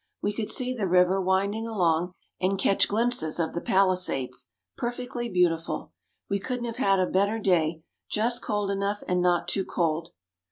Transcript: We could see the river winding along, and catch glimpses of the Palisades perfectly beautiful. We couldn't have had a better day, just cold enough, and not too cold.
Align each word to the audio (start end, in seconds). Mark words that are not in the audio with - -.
We 0.19 0.33
could 0.33 0.49
see 0.49 0.73
the 0.73 0.87
river 0.87 1.21
winding 1.21 1.67
along, 1.67 2.15
and 2.41 2.57
catch 2.57 2.87
glimpses 2.87 3.39
of 3.39 3.53
the 3.53 3.61
Palisades 3.61 4.47
perfectly 4.75 5.29
beautiful. 5.29 5.93
We 6.27 6.39
couldn't 6.39 6.65
have 6.65 6.77
had 6.77 6.97
a 6.97 7.05
better 7.05 7.37
day, 7.37 7.83
just 8.09 8.41
cold 8.41 8.71
enough, 8.71 9.03
and 9.07 9.21
not 9.21 9.47
too 9.47 9.63
cold. 9.63 10.09